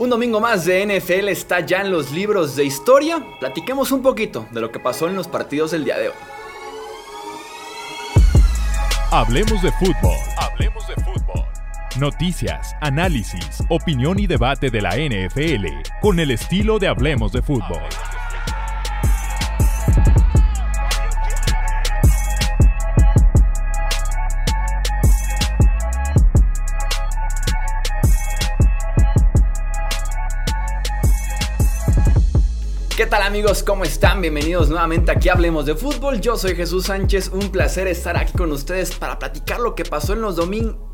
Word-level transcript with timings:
Un 0.00 0.08
domingo 0.08 0.40
más 0.40 0.64
de 0.64 0.86
NFL 0.86 1.28
está 1.28 1.60
ya 1.60 1.82
en 1.82 1.90
los 1.90 2.10
libros 2.10 2.56
de 2.56 2.64
historia. 2.64 3.22
Platiquemos 3.38 3.92
un 3.92 4.00
poquito 4.00 4.48
de 4.50 4.62
lo 4.62 4.72
que 4.72 4.80
pasó 4.80 5.06
en 5.08 5.14
los 5.14 5.28
partidos 5.28 5.72
del 5.72 5.84
día 5.84 5.98
de 5.98 6.08
hoy. 6.08 6.14
Hablemos 9.10 9.60
de 9.60 9.70
fútbol. 9.72 10.16
Hablemos 10.38 10.88
de 10.88 10.94
fútbol. 11.04 11.44
Noticias, 11.98 12.74
análisis, 12.80 13.62
opinión 13.68 14.18
y 14.18 14.26
debate 14.26 14.70
de 14.70 14.80
la 14.80 14.96
NFL 14.96 15.66
con 16.00 16.18
el 16.18 16.30
estilo 16.30 16.78
de 16.78 16.88
Hablemos 16.88 17.32
de 17.32 17.42
fútbol. 17.42 17.82
Tal 33.10 33.22
amigos? 33.22 33.64
¿Cómo 33.64 33.82
están? 33.82 34.20
Bienvenidos 34.20 34.68
nuevamente 34.68 35.10
aquí 35.10 35.28
Hablemos 35.28 35.66
de 35.66 35.74
Fútbol. 35.74 36.20
Yo 36.20 36.36
soy 36.36 36.54
Jesús 36.54 36.84
Sánchez, 36.84 37.30
un 37.32 37.50
placer 37.50 37.88
estar 37.88 38.16
aquí 38.16 38.32
con 38.38 38.52
ustedes 38.52 38.94
para 38.94 39.18
platicar 39.18 39.58
lo 39.58 39.74
que 39.74 39.84
pasó 39.84 40.12
en 40.12 40.20
los 40.20 40.38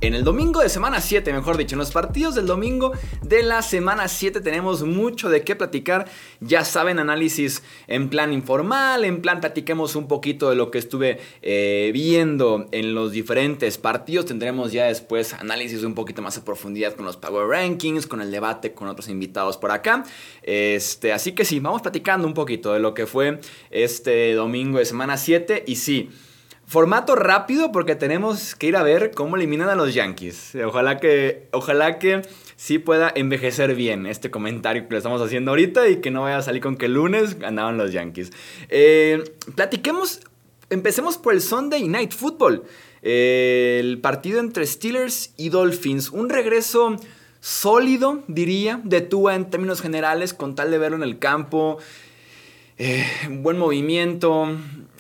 en 0.00 0.14
el 0.14 0.24
domingo 0.24 0.60
de 0.60 0.70
semana 0.70 1.02
7, 1.02 1.30
mejor 1.34 1.58
dicho, 1.58 1.74
en 1.74 1.80
los 1.80 1.92
partidos 1.92 2.34
del 2.34 2.46
domingo 2.46 2.92
de 3.20 3.42
la 3.42 3.60
semana 3.60 4.08
7 4.08 4.40
tenemos 4.40 4.82
mucho 4.82 5.28
de 5.28 5.42
qué 5.42 5.56
platicar. 5.56 6.08
Ya 6.40 6.64
saben, 6.64 6.98
análisis 6.98 7.62
en 7.86 8.08
plan 8.08 8.32
informal, 8.32 9.04
en 9.04 9.20
plan 9.20 9.40
platiquemos 9.40 9.94
un 9.94 10.08
poquito 10.08 10.48
de 10.48 10.56
lo 10.56 10.70
que 10.70 10.78
estuve 10.78 11.20
eh, 11.42 11.90
viendo 11.92 12.66
en 12.72 12.94
los 12.94 13.12
diferentes 13.12 13.76
partidos. 13.76 14.24
Tendremos 14.24 14.72
ya 14.72 14.86
después 14.86 15.34
análisis 15.34 15.84
un 15.84 15.94
poquito 15.94 16.22
más 16.22 16.38
a 16.38 16.44
profundidad 16.46 16.94
con 16.94 17.04
los 17.04 17.18
Power 17.18 17.46
Rankings, 17.46 18.06
con 18.06 18.22
el 18.22 18.30
debate 18.30 18.72
con 18.72 18.88
otros 18.88 19.10
invitados 19.10 19.58
por 19.58 19.70
acá. 19.70 20.02
Este, 20.42 21.12
así 21.12 21.32
que 21.32 21.44
sí, 21.44 21.60
vamos 21.60 21.80
a 21.80 21.82
platicar 21.82 22.05
un 22.14 22.34
poquito 22.34 22.72
de 22.72 22.80
lo 22.80 22.94
que 22.94 23.06
fue 23.06 23.40
este 23.70 24.32
domingo 24.34 24.78
de 24.78 24.84
semana 24.84 25.16
7 25.16 25.64
y 25.66 25.76
sí. 25.76 26.10
Formato 26.64 27.14
rápido 27.14 27.70
porque 27.70 27.94
tenemos 27.94 28.56
que 28.56 28.66
ir 28.66 28.76
a 28.76 28.82
ver 28.82 29.12
cómo 29.12 29.36
eliminan 29.36 29.68
a 29.68 29.76
los 29.76 29.94
Yankees. 29.94 30.56
Ojalá 30.64 30.98
que, 30.98 31.46
ojalá 31.52 31.98
que 31.98 32.22
sí 32.56 32.78
pueda 32.80 33.12
envejecer 33.14 33.74
bien 33.76 34.06
este 34.06 34.30
comentario 34.30 34.86
que 34.88 34.94
le 34.94 34.98
estamos 34.98 35.22
haciendo 35.22 35.52
ahorita 35.52 35.88
y 35.88 35.96
que 36.00 36.10
no 36.10 36.22
vaya 36.22 36.38
a 36.38 36.42
salir 36.42 36.62
con 36.62 36.76
que 36.76 36.86
el 36.86 36.94
lunes 36.94 37.38
ganaban 37.38 37.76
los 37.76 37.92
Yankees. 37.92 38.32
Eh, 38.68 39.22
platiquemos, 39.54 40.20
empecemos 40.70 41.18
por 41.18 41.34
el 41.34 41.40
Sunday 41.40 41.86
Night 41.86 42.12
Football. 42.12 42.64
El 43.02 44.00
partido 44.00 44.40
entre 44.40 44.66
Steelers 44.66 45.34
y 45.36 45.50
Dolphins. 45.50 46.10
Un 46.10 46.28
regreso 46.28 46.96
sólido, 47.40 48.22
diría, 48.28 48.80
de 48.84 49.00
Tua 49.00 49.34
en 49.34 49.50
términos 49.50 49.80
generales, 49.80 50.34
con 50.34 50.54
tal 50.54 50.70
de 50.70 50.78
verlo 50.78 50.96
en 50.96 51.02
el 51.02 51.18
campo. 51.18 51.78
Eh, 52.78 53.06
buen 53.30 53.56
movimiento, 53.56 54.48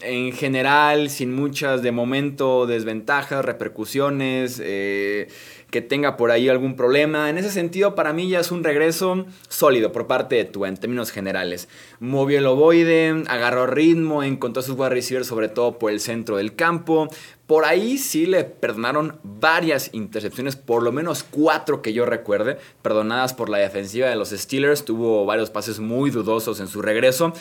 en 0.00 0.32
general, 0.32 1.10
sin 1.10 1.34
muchas 1.34 1.82
de 1.82 1.92
momento 1.92 2.66
desventajas, 2.66 3.44
repercusiones, 3.44 4.62
eh, 4.64 5.28
que 5.76 5.82
tenga 5.82 6.16
por 6.16 6.30
ahí 6.30 6.48
algún 6.48 6.74
problema. 6.74 7.28
En 7.28 7.36
ese 7.36 7.50
sentido, 7.50 7.94
para 7.94 8.14
mí 8.14 8.30
ya 8.30 8.40
es 8.40 8.50
un 8.50 8.64
regreso 8.64 9.26
sólido 9.50 9.92
por 9.92 10.06
parte 10.06 10.34
de 10.34 10.46
Tua 10.46 10.68
en 10.68 10.78
términos 10.78 11.10
generales. 11.10 11.68
Movió 12.00 12.38
el 12.38 12.46
ovoide, 12.46 13.24
agarró 13.28 13.66
ritmo, 13.66 14.22
encontró 14.22 14.62
sus 14.62 14.74
wide 14.78 14.88
receivers 14.88 15.26
sobre 15.26 15.50
todo 15.50 15.78
por 15.78 15.92
el 15.92 16.00
centro 16.00 16.38
del 16.38 16.56
campo. 16.56 17.10
Por 17.46 17.66
ahí 17.66 17.98
sí 17.98 18.24
le 18.24 18.44
perdonaron 18.44 19.20
varias 19.22 19.90
intercepciones, 19.92 20.56
por 20.56 20.82
lo 20.82 20.92
menos 20.92 21.22
cuatro 21.22 21.82
que 21.82 21.92
yo 21.92 22.06
recuerde, 22.06 22.56
perdonadas 22.80 23.34
por 23.34 23.50
la 23.50 23.58
defensiva 23.58 24.08
de 24.08 24.16
los 24.16 24.30
Steelers. 24.30 24.86
Tuvo 24.86 25.26
varios 25.26 25.50
pases 25.50 25.78
muy 25.78 26.08
dudosos 26.08 26.58
en 26.58 26.68
su 26.68 26.80
regreso. 26.80 27.34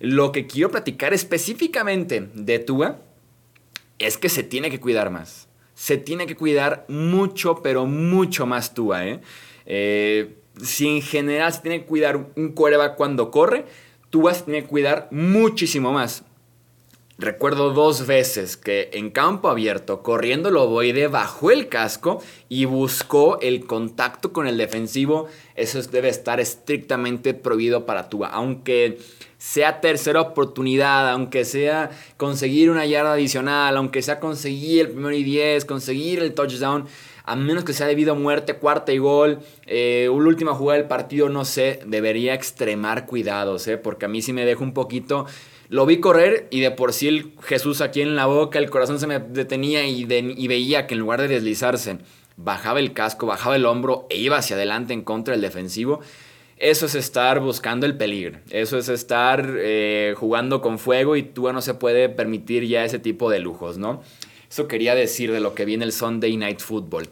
Lo 0.00 0.32
que 0.32 0.46
quiero 0.46 0.70
platicar 0.70 1.12
específicamente 1.12 2.30
de 2.32 2.60
Tua 2.60 3.02
es 3.98 4.16
que 4.16 4.30
se 4.30 4.42
tiene 4.42 4.70
que 4.70 4.80
cuidar 4.80 5.10
más. 5.10 5.43
Se 5.74 5.96
tiene 5.96 6.26
que 6.26 6.36
cuidar 6.36 6.84
mucho, 6.88 7.62
pero 7.62 7.86
mucho 7.86 8.46
más 8.46 8.74
Tua. 8.74 9.06
¿eh? 9.06 9.20
Eh, 9.66 10.36
si 10.62 10.88
en 10.88 11.02
general 11.02 11.52
se 11.52 11.60
tiene 11.60 11.80
que 11.80 11.86
cuidar 11.86 12.28
un 12.36 12.52
coreback 12.52 12.96
cuando 12.96 13.30
corre, 13.30 13.64
Tua 14.10 14.34
se 14.34 14.44
tiene 14.44 14.62
que 14.62 14.68
cuidar 14.68 15.08
muchísimo 15.10 15.92
más. 15.92 16.24
Recuerdo 17.16 17.72
dos 17.72 18.08
veces 18.08 18.56
que 18.56 18.90
en 18.92 19.10
campo 19.10 19.48
abierto, 19.48 20.02
corriendo 20.02 20.48
el 20.48 20.56
ovoide, 20.56 21.06
bajó 21.06 21.52
el 21.52 21.68
casco 21.68 22.20
y 22.48 22.64
buscó 22.64 23.38
el 23.40 23.66
contacto 23.66 24.32
con 24.32 24.48
el 24.48 24.58
defensivo. 24.58 25.28
Eso 25.54 25.80
debe 25.82 26.08
estar 26.08 26.40
estrictamente 26.40 27.32
prohibido 27.32 27.86
para 27.86 28.08
Tua. 28.08 28.30
Aunque 28.30 28.98
sea 29.38 29.80
tercera 29.80 30.22
oportunidad, 30.22 31.08
aunque 31.10 31.44
sea 31.44 31.90
conseguir 32.16 32.68
una 32.68 32.84
yarda 32.84 33.12
adicional, 33.12 33.76
aunque 33.76 34.02
sea 34.02 34.18
conseguir 34.18 34.80
el 34.80 34.90
primero 34.90 35.14
y 35.14 35.22
diez, 35.22 35.64
conseguir 35.64 36.18
el 36.18 36.34
touchdown, 36.34 36.86
a 37.24 37.36
menos 37.36 37.64
que 37.64 37.72
sea 37.72 37.86
debido 37.86 38.12
a 38.12 38.14
muerte, 38.14 38.54
cuarta 38.54 38.92
y 38.92 38.98
gol, 38.98 39.40
eh, 39.66 40.08
una 40.12 40.28
última 40.28 40.54
jugada 40.54 40.78
del 40.78 40.88
partido, 40.88 41.28
no 41.28 41.44
sé, 41.44 41.80
debería 41.86 42.34
extremar 42.34 43.06
cuidados, 43.06 43.66
¿eh? 43.66 43.78
porque 43.78 44.04
a 44.04 44.08
mí 44.08 44.22
sí 44.22 44.32
me 44.32 44.44
deja 44.44 44.62
un 44.62 44.74
poquito 44.74 45.26
lo 45.68 45.86
vi 45.86 45.98
correr 45.98 46.46
y 46.50 46.60
de 46.60 46.70
por 46.70 46.92
sí 46.92 47.08
el 47.08 47.32
Jesús 47.42 47.80
aquí 47.80 48.02
en 48.02 48.16
la 48.16 48.26
boca, 48.26 48.58
el 48.58 48.70
corazón 48.70 49.00
se 49.00 49.06
me 49.06 49.18
detenía 49.18 49.86
y, 49.86 50.04
veía 50.04 50.86
que 50.86 50.94
en 50.94 51.00
lugar 51.00 51.20
de 51.20 51.28
deslizarse, 51.28 51.98
bajaba 52.36 52.80
el 52.80 52.92
casco, 52.92 53.26
bajaba 53.26 53.56
el 53.56 53.66
hombro 53.66 54.06
e 54.10 54.18
iba 54.18 54.36
hacia 54.36 54.56
adelante 54.56 54.92
en 54.92 55.02
contra 55.02 55.32
del 55.32 55.40
defensivo. 55.40 56.00
Eso 56.58 56.86
es 56.86 56.94
estar 56.94 57.40
buscando 57.40 57.86
el 57.86 57.96
peligro. 57.96 58.38
Eso 58.50 58.78
es 58.78 58.88
estar 58.88 59.44
eh, 59.56 60.14
jugando 60.16 60.60
con 60.60 60.78
fuego 60.78 61.16
y 61.16 61.22
tú 61.22 61.52
no 61.52 61.60
se 61.60 61.74
puede 61.74 62.08
permitir 62.08 62.64
ya 62.66 62.84
ese 62.84 62.98
tipo 62.98 63.28
de 63.28 63.40
lujos, 63.40 63.76
¿no? 63.76 64.02
Eso 64.50 64.68
quería 64.68 64.94
decir 64.94 65.32
de 65.32 65.40
lo 65.40 65.54
que 65.54 65.64
viene 65.64 65.84
el 65.84 65.92
Sunday 65.92 66.36
Night 66.36 66.60
Football. 66.60 67.08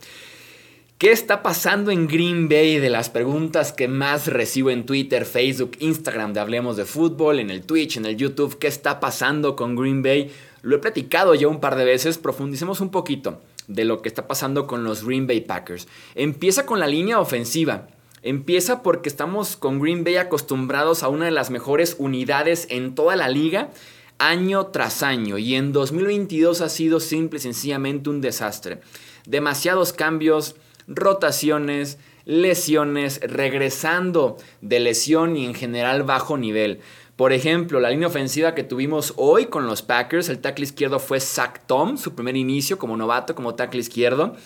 ¿Qué 1.03 1.10
está 1.10 1.43
pasando 1.43 1.91
en 1.91 2.06
Green 2.06 2.48
Bay? 2.48 2.78
De 2.78 2.88
las 2.88 3.10
preguntas 3.10 3.72
que 3.72 3.88
más 3.88 4.28
recibo 4.28 4.70
en 4.70 4.87
Twitter, 4.87 5.26
Facebook, 5.26 5.72
Instagram 5.81 6.32
de 6.32 6.38
Hablemos 6.38 6.76
de 6.76 6.84
Fútbol, 6.84 7.41
en 7.41 7.50
el 7.50 7.62
Twitch, 7.62 7.97
en 7.97 8.06
el 8.06 8.16
YouTube. 8.16 8.56
¿Qué 8.60 8.69
está 8.69 9.00
pasando 9.00 9.56
con 9.56 9.75
Green 9.75 10.04
Bay? 10.04 10.31
Lo 10.62 10.76
he 10.76 10.78
platicado 10.78 11.34
ya 11.34 11.48
un 11.48 11.59
par 11.59 11.75
de 11.75 11.84
veces. 11.84 12.19
Profundicemos 12.19 12.81
un 12.81 12.93
poquito 12.93 13.41
de 13.66 13.84
lo 13.84 14.00
que 14.00 14.09
está 14.09 14.28
pasando 14.28 14.69
con 14.69 14.84
los 14.84 15.04
Green 15.04 15.26
Bay 15.26 15.41
Packers. 15.41 15.88
Empieza 16.14 16.66
con 16.66 16.78
la 16.78 16.87
línea 16.87 17.19
ofensiva. 17.19 17.88
Empieza 18.22 18.84
porque 18.84 19.09
estamos 19.09 19.56
con 19.56 19.81
Green 19.81 20.04
Bay 20.04 20.19
acostumbrados 20.19 21.03
a 21.03 21.09
una 21.09 21.25
de 21.25 21.32
las 21.32 21.50
mejores 21.50 21.97
unidades 21.99 22.69
en 22.70 22.94
toda 22.94 23.16
la 23.16 23.28
liga 23.28 23.70
año 24.22 24.66
tras 24.66 25.03
año 25.03 25.37
y 25.37 25.56
en 25.56 25.72
2022 25.72 26.60
ha 26.60 26.69
sido 26.69 27.00
simple 27.00 27.38
y 27.38 27.43
sencillamente 27.43 28.09
un 28.09 28.21
desastre. 28.21 28.81
Demasiados 29.27 29.93
cambios, 29.93 30.55
rotaciones, 30.87 31.99
lesiones, 32.25 33.21
regresando 33.22 34.37
de 34.61 34.78
lesión 34.78 35.37
y 35.37 35.44
en 35.44 35.55
general 35.55 36.05
bajo 36.05 36.38
nivel. 36.38 36.81
Por 37.16 37.32
ejemplo, 37.32 37.81
la 37.81 37.91
línea 37.91 38.06
ofensiva 38.09 38.55
que 38.55 38.62
tuvimos 38.62 39.12
hoy 39.16 39.47
con 39.47 39.66
los 39.66 39.82
Packers, 39.82 40.28
el 40.28 40.38
tackle 40.38 40.66
izquierdo 40.66 41.00
fue 41.00 41.19
Zach 41.19 41.66
Tom, 41.66 41.97
su 41.97 42.15
primer 42.15 42.37
inicio 42.37 42.78
como 42.78 42.97
novato, 42.97 43.34
como 43.34 43.56
tackle 43.56 43.81
izquierdo. 43.81 44.37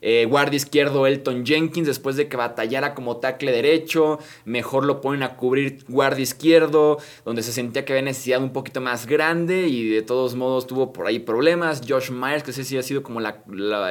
Eh, 0.00 0.26
guardia 0.28 0.56
izquierdo 0.56 1.06
Elton 1.06 1.44
Jenkins 1.44 1.86
después 1.86 2.16
de 2.16 2.28
que 2.28 2.36
batallara 2.36 2.94
como 2.94 3.18
tackle 3.18 3.52
derecho, 3.52 4.18
mejor 4.44 4.84
lo 4.84 5.00
ponen 5.00 5.22
a 5.22 5.36
cubrir 5.36 5.84
guardia 5.88 6.22
izquierdo, 6.22 6.98
donde 7.24 7.42
se 7.42 7.52
sentía 7.52 7.84
que 7.84 7.92
había 7.92 8.02
necesidad 8.02 8.42
un 8.42 8.52
poquito 8.52 8.80
más 8.80 9.06
grande 9.06 9.68
y 9.68 9.88
de 9.88 10.02
todos 10.02 10.34
modos 10.34 10.66
tuvo 10.66 10.92
por 10.92 11.06
ahí 11.06 11.18
problemas. 11.18 11.82
Josh 11.86 12.10
Myers, 12.10 12.42
que 12.42 12.52
sé 12.52 12.64
si 12.64 12.76
ha 12.76 12.82
sido 12.82 13.02
como 13.02 13.20
la, 13.20 13.42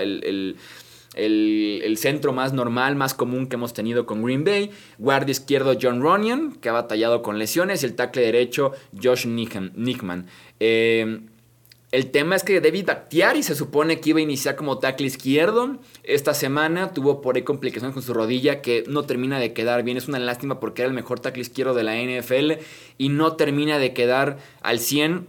el 0.01 0.55
el, 1.15 1.97
centro 1.97 2.33
más 2.33 2.53
normal, 2.53 2.95
más 2.95 3.13
común 3.13 3.47
que 3.47 3.55
hemos 3.55 3.73
tenido 3.73 4.05
con 4.05 4.23
Green 4.23 4.43
Bay. 4.43 4.71
Guardia 4.97 5.31
izquierdo 5.31 5.77
John 5.81 6.01
Runyon, 6.01 6.55
que 6.55 6.69
ha 6.69 6.73
batallado 6.73 7.21
con 7.21 7.39
lesiones. 7.39 7.83
Y 7.83 7.85
el 7.87 7.95
tackle 7.95 8.23
derecho 8.23 8.71
Josh 9.01 9.25
Nickman. 9.27 10.27
Eh, 10.59 11.21
el 11.95 12.11
tema 12.11 12.35
es 12.35 12.43
que 12.43 12.59
David 12.59 12.87
Bakhtiari 12.87 13.41
se 13.41 13.55
supone 13.55 14.01
que 14.01 14.09
iba 14.09 14.19
a 14.19 14.21
iniciar 14.21 14.57
como 14.57 14.79
tackle 14.79 15.07
izquierdo. 15.07 15.77
Esta 16.03 16.33
semana 16.33 16.91
tuvo 16.91 17.21
por 17.21 17.37
ahí 17.37 17.43
complicaciones 17.43 17.93
con 17.93 18.03
su 18.03 18.13
rodilla 18.13 18.61
que 18.61 18.83
no 18.85 19.03
termina 19.03 19.39
de 19.39 19.53
quedar 19.53 19.81
bien. 19.83 19.95
Es 19.95 20.09
una 20.09 20.19
lástima 20.19 20.59
porque 20.59 20.81
era 20.81 20.89
el 20.89 20.93
mejor 20.93 21.21
tackle 21.21 21.41
izquierdo 21.41 21.73
de 21.73 21.83
la 21.83 21.95
NFL 21.95 22.61
y 22.97 23.07
no 23.07 23.37
termina 23.37 23.79
de 23.79 23.93
quedar 23.93 24.39
al 24.61 24.79
100 24.79 25.25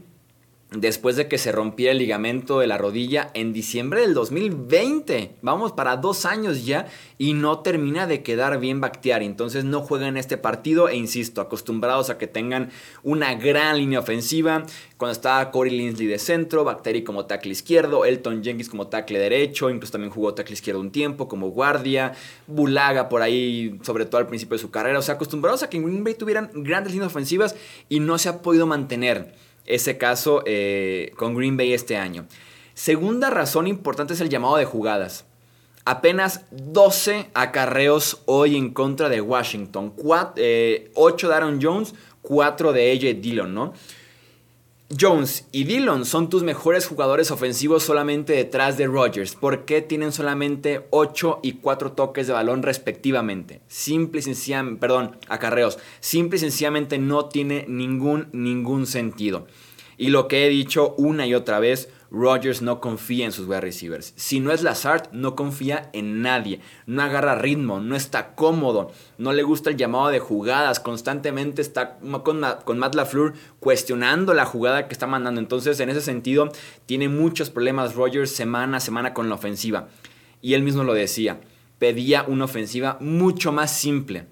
después 0.72 1.14
de 1.14 1.28
que 1.28 1.38
se 1.38 1.52
rompiera 1.52 1.92
el 1.92 1.98
ligamento 1.98 2.58
de 2.58 2.66
la 2.66 2.76
rodilla 2.76 3.30
en 3.34 3.52
diciembre 3.52 4.00
del 4.00 4.14
2020. 4.14 5.36
Vamos 5.40 5.72
para 5.72 5.96
dos 5.96 6.24
años 6.26 6.64
ya 6.64 6.86
y 7.18 7.34
no 7.34 7.60
termina 7.60 8.06
de 8.06 8.22
quedar 8.22 8.58
bien 8.58 8.80
Bakhtiari. 8.80 9.26
Entonces 9.26 9.64
no 9.64 9.80
juega 9.80 10.08
en 10.08 10.16
este 10.16 10.36
partido 10.36 10.88
e 10.88 10.96
insisto, 10.96 11.40
acostumbrados 11.40 12.10
a 12.10 12.18
que 12.18 12.26
tengan 12.26 12.70
una 13.04 13.34
gran 13.34 13.76
línea 13.78 14.00
ofensiva. 14.00 14.64
Cuando 14.96 15.12
estaba 15.12 15.50
Corey 15.52 15.76
Linsley 15.76 16.08
de 16.08 16.18
centro, 16.18 16.64
Bakhtiari 16.64 17.04
como 17.04 17.26
tackle 17.26 17.52
izquierdo, 17.52 18.04
Elton 18.04 18.42
Jenkins 18.42 18.68
como 18.68 18.88
tackle 18.88 19.20
derecho, 19.20 19.70
incluso 19.70 19.92
también 19.92 20.10
jugó 20.10 20.34
tackle 20.34 20.54
izquierdo 20.54 20.80
un 20.80 20.90
tiempo 20.90 21.28
como 21.28 21.50
guardia, 21.50 22.12
Bulaga 22.48 23.08
por 23.08 23.22
ahí, 23.22 23.78
sobre 23.82 24.04
todo 24.04 24.20
al 24.20 24.26
principio 24.26 24.56
de 24.56 24.62
su 24.62 24.70
carrera. 24.70 24.98
O 24.98 25.02
sea, 25.02 25.14
acostumbrados 25.14 25.62
a 25.62 25.70
que 25.70 25.76
en 25.76 25.84
Green 25.84 26.02
Bay 26.02 26.14
tuvieran 26.14 26.50
grandes 26.54 26.92
líneas 26.92 27.12
ofensivas 27.12 27.54
y 27.88 28.00
no 28.00 28.18
se 28.18 28.28
ha 28.28 28.42
podido 28.42 28.66
mantener 28.66 29.45
ese 29.66 29.98
caso 29.98 30.42
eh, 30.46 31.12
con 31.16 31.34
Green 31.34 31.56
Bay 31.56 31.72
este 31.72 31.96
año. 31.96 32.26
Segunda 32.74 33.30
razón 33.30 33.66
importante 33.66 34.14
es 34.14 34.20
el 34.20 34.28
llamado 34.28 34.56
de 34.56 34.64
jugadas. 34.64 35.24
Apenas 35.84 36.42
12 36.50 37.30
acarreos 37.32 38.22
hoy 38.26 38.56
en 38.56 38.72
contra 38.72 39.08
de 39.08 39.20
Washington. 39.20 39.94
8 39.96 40.34
eh, 40.36 40.90
de 40.94 41.34
Aaron 41.34 41.60
Jones, 41.62 41.94
4 42.22 42.72
de 42.72 42.92
AJ 42.92 43.20
Dillon, 43.20 43.54
¿no? 43.54 43.72
Jones 44.88 45.48
y 45.50 45.64
Dillon 45.64 46.04
son 46.04 46.30
tus 46.30 46.44
mejores 46.44 46.86
jugadores 46.86 47.32
ofensivos 47.32 47.82
solamente 47.82 48.34
detrás 48.34 48.78
de 48.78 48.86
Rodgers. 48.86 49.34
¿Por 49.34 49.64
qué 49.64 49.82
tienen 49.82 50.12
solamente 50.12 50.86
8 50.90 51.40
y 51.42 51.54
4 51.54 51.92
toques 51.92 52.28
de 52.28 52.32
balón 52.32 52.62
respectivamente? 52.62 53.62
Simple 53.66 54.20
y 54.20 54.22
sencillamente, 54.22 54.80
perdón, 54.80 55.18
acarreos. 55.28 55.80
Simple 55.98 56.36
y 56.36 56.40
sencillamente 56.40 56.98
no 56.98 57.24
tiene 57.24 57.64
ningún, 57.66 58.28
ningún 58.30 58.86
sentido. 58.86 59.48
Y 59.98 60.10
lo 60.10 60.28
que 60.28 60.46
he 60.46 60.48
dicho 60.48 60.94
una 60.98 61.26
y 61.26 61.34
otra 61.34 61.58
vez, 61.58 61.88
Rodgers 62.16 62.62
no 62.62 62.80
confía 62.80 63.26
en 63.26 63.32
sus 63.32 63.46
wide 63.46 63.60
receivers. 63.60 64.14
Si 64.16 64.40
no 64.40 64.50
es 64.50 64.62
Lazard, 64.62 65.08
no 65.12 65.36
confía 65.36 65.90
en 65.92 66.22
nadie. 66.22 66.60
No 66.86 67.02
agarra 67.02 67.34
ritmo, 67.34 67.80
no 67.80 67.94
está 67.94 68.34
cómodo, 68.34 68.90
no 69.18 69.32
le 69.32 69.42
gusta 69.42 69.70
el 69.70 69.76
llamado 69.76 70.08
de 70.08 70.18
jugadas. 70.18 70.80
Constantemente 70.80 71.60
está 71.60 71.98
con, 72.22 72.42
con 72.64 72.78
Matt 72.78 72.94
LaFleur 72.94 73.34
cuestionando 73.60 74.32
la 74.32 74.46
jugada 74.46 74.88
que 74.88 74.94
está 74.94 75.06
mandando. 75.06 75.40
Entonces, 75.40 75.78
en 75.80 75.90
ese 75.90 76.00
sentido, 76.00 76.50
tiene 76.86 77.08
muchos 77.08 77.50
problemas 77.50 77.94
Rodgers 77.94 78.30
semana 78.30 78.78
a 78.78 78.80
semana 78.80 79.12
con 79.12 79.28
la 79.28 79.34
ofensiva. 79.34 79.88
Y 80.40 80.54
él 80.54 80.62
mismo 80.62 80.84
lo 80.84 80.94
decía, 80.94 81.40
pedía 81.78 82.24
una 82.26 82.44
ofensiva 82.44 82.96
mucho 83.00 83.52
más 83.52 83.76
simple. 83.76 84.26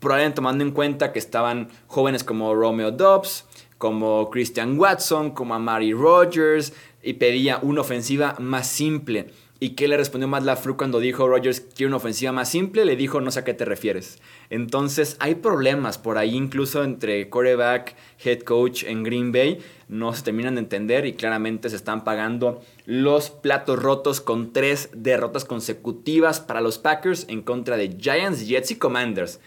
Probablemente 0.00 0.36
tomando 0.36 0.64
en 0.64 0.72
cuenta 0.72 1.12
que 1.12 1.20
estaban 1.20 1.68
jóvenes 1.86 2.24
como 2.24 2.52
Romeo 2.54 2.90
Dobbs, 2.90 3.44
como 3.82 4.30
Christian 4.30 4.78
Watson, 4.78 5.32
como 5.32 5.54
a 5.54 5.58
Mary 5.58 5.92
Rogers, 5.92 6.72
y 7.02 7.14
pedía 7.14 7.58
una 7.62 7.80
ofensiva 7.80 8.36
más 8.38 8.68
simple. 8.68 9.26
¿Y 9.62 9.76
qué 9.76 9.86
le 9.86 9.96
respondió 9.96 10.26
Matt 10.26 10.42
LaFleur 10.42 10.76
cuando 10.76 10.98
dijo 10.98 11.28
Rogers 11.28 11.60
quiere 11.60 11.86
una 11.86 11.98
ofensiva 11.98 12.32
más 12.32 12.48
simple? 12.48 12.84
Le 12.84 12.96
dijo 12.96 13.20
no 13.20 13.30
sé 13.30 13.38
a 13.38 13.44
qué 13.44 13.54
te 13.54 13.64
refieres. 13.64 14.18
Entonces 14.50 15.16
hay 15.20 15.36
problemas 15.36 15.98
por 15.98 16.18
ahí 16.18 16.34
incluso 16.34 16.82
entre 16.82 17.30
quarterback, 17.30 17.94
head 18.24 18.40
coach 18.40 18.82
en 18.82 19.04
Green 19.04 19.30
Bay. 19.30 19.60
No 19.86 20.14
se 20.14 20.24
terminan 20.24 20.56
de 20.56 20.62
entender 20.62 21.06
y 21.06 21.12
claramente 21.12 21.70
se 21.70 21.76
están 21.76 22.02
pagando 22.02 22.60
los 22.86 23.30
platos 23.30 23.80
rotos 23.80 24.20
con 24.20 24.52
tres 24.52 24.90
derrotas 24.94 25.44
consecutivas 25.44 26.40
para 26.40 26.60
los 26.60 26.78
Packers 26.78 27.26
en 27.28 27.42
contra 27.42 27.76
de 27.76 27.96
Giants, 27.96 28.44
Jets 28.48 28.72
y 28.72 28.76
Commanders. 28.78 29.38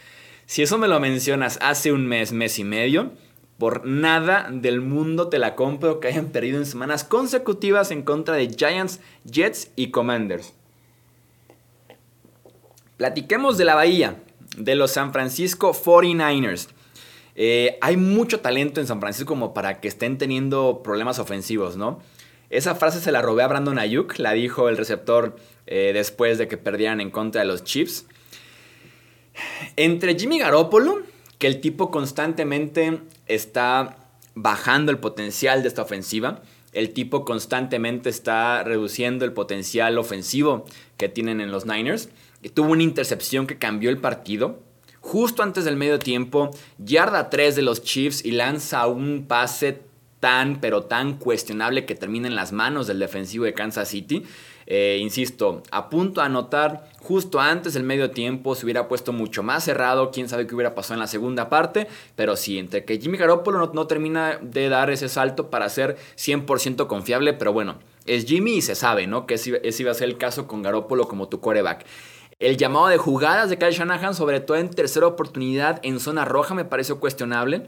Si 0.45 0.61
eso 0.61 0.77
me 0.77 0.87
lo 0.87 0.97
mencionas 1.01 1.59
hace 1.61 1.91
un 1.91 2.07
mes, 2.07 2.31
mes 2.31 2.57
y 2.57 2.63
medio, 2.63 3.11
por 3.57 3.85
nada 3.85 4.49
del 4.51 4.81
mundo 4.81 5.29
te 5.29 5.39
la 5.39 5.55
compro 5.55 5.99
que 5.99 6.09
hayan 6.09 6.27
perdido 6.27 6.57
en 6.57 6.65
semanas 6.65 7.03
consecutivas 7.03 7.91
en 7.91 8.03
contra 8.03 8.35
de 8.35 8.49
Giants, 8.49 8.99
Jets 9.23 9.71
y 9.75 9.91
Commanders. 9.91 10.53
Platiquemos 12.97 13.57
de 13.57 13.65
la 13.65 13.75
Bahía, 13.75 14.21
de 14.57 14.75
los 14.75 14.91
San 14.91 15.13
Francisco 15.13 15.73
49ers. 15.73 16.69
Eh, 17.35 17.77
hay 17.81 17.97
mucho 17.97 18.39
talento 18.39 18.79
en 18.79 18.87
San 18.87 19.01
Francisco 19.01 19.27
como 19.27 19.53
para 19.53 19.79
que 19.81 19.87
estén 19.87 20.17
teniendo 20.17 20.81
problemas 20.83 21.19
ofensivos, 21.19 21.75
¿no? 21.75 21.99
Esa 22.49 22.75
frase 22.75 23.01
se 23.01 23.11
la 23.11 23.21
robé 23.21 23.43
a 23.43 23.47
Brandon 23.47 23.79
Ayuk, 23.79 24.17
la 24.19 24.31
dijo 24.33 24.69
el 24.69 24.77
receptor 24.77 25.35
eh, 25.67 25.91
después 25.93 26.37
de 26.37 26.47
que 26.47 26.57
perdieran 26.57 27.01
en 27.01 27.09
contra 27.09 27.41
de 27.41 27.47
los 27.47 27.63
Chiefs. 27.63 28.05
Entre 29.75 30.17
Jimmy 30.17 30.39
Garoppolo 30.39 31.01
que 31.37 31.47
el 31.47 31.61
tipo 31.61 31.91
constantemente 31.91 33.01
está 33.27 33.97
bajando 34.35 34.91
el 34.91 34.99
potencial 34.99 35.61
de 35.61 35.69
esta 35.69 35.81
ofensiva. 35.81 36.41
El 36.73 36.91
tipo 36.91 37.23
constantemente 37.23 38.09
está 38.09 38.63
reduciendo 38.63 39.25
el 39.25 39.33
potencial 39.33 39.97
ofensivo 39.97 40.65
que 40.97 41.09
tienen 41.09 41.41
en 41.41 41.51
los 41.51 41.65
Niners. 41.65 42.09
Tuvo 42.53 42.73
una 42.73 42.83
intercepción 42.83 43.47
que 43.47 43.57
cambió 43.57 43.89
el 43.89 43.97
partido. 43.97 44.59
Justo 44.99 45.43
antes 45.43 45.65
del 45.65 45.77
medio 45.77 45.99
tiempo, 45.99 46.51
yarda 46.77 47.29
3 47.29 47.55
de 47.55 47.61
los 47.61 47.83
Chiefs 47.83 48.25
y 48.25 48.31
lanza 48.31 48.87
un 48.87 49.25
pase 49.27 49.81
tan, 50.19 50.59
pero 50.59 50.83
tan 50.83 51.17
cuestionable 51.17 51.85
que 51.85 51.95
termina 51.95 52.27
en 52.27 52.35
las 52.35 52.51
manos 52.51 52.87
del 52.87 52.99
defensivo 52.99 53.45
de 53.45 53.53
Kansas 53.53 53.87
City. 53.87 54.23
Eh, 54.67 54.97
insisto, 54.99 55.61
a 55.71 55.89
punto 55.89 56.21
de 56.21 56.25
anotar 56.25 56.89
justo 57.01 57.39
antes 57.39 57.75
del 57.75 57.83
medio 57.83 58.11
tiempo, 58.11 58.55
se 58.55 58.65
hubiera 58.65 58.87
puesto 58.87 59.13
mucho 59.13 59.43
más 59.43 59.63
cerrado, 59.63 60.09
quién 60.11 60.27
sabe 60.27 60.47
qué 60.47 60.55
hubiera 60.55 60.73
pasado 60.73 60.95
en 60.95 61.01
la 61.01 61.07
segunda 61.07 61.49
parte, 61.49 61.87
pero 62.15 62.35
sí, 62.35 62.57
entre 62.57 62.83
que 62.83 62.99
Jimmy 62.99 63.17
Garoppolo 63.17 63.71
no, 63.73 63.87
termina 63.87 64.39
de 64.41 64.69
dar 64.69 64.89
ese 64.89 65.07
salto 65.07 65.51
para 65.51 65.69
ser 65.69 65.97
100% 66.17 66.87
confiable, 66.87 67.33
pero 67.33 67.53
bueno, 67.53 67.77
es 68.07 68.25
Jimmy 68.25 68.57
y 68.57 68.61
se 68.61 68.73
sabe, 68.73 69.05
¿no? 69.05 69.27
Que 69.27 69.35
ese, 69.35 69.61
iba 69.79 69.91
a 69.91 69.93
ser 69.93 70.09
el 70.09 70.17
caso 70.17 70.47
con 70.47 70.63
Garoppolo 70.63 71.07
como 71.07 71.29
tu 71.29 71.39
coreback. 71.39 71.85
El 72.39 72.57
llamado 72.57 72.87
de 72.87 72.97
jugadas 72.97 73.49
de 73.49 73.57
Kyle 73.57 73.71
Shanahan, 73.71 74.15
sobre 74.15 74.39
todo 74.39 74.57
en 74.57 74.69
tercera 74.69 75.07
oportunidad 75.07 75.79
en 75.83 75.99
zona 75.99 76.25
roja, 76.25 76.53
me 76.53 76.65
pareció 76.65 76.99
cuestionable. 76.99 77.67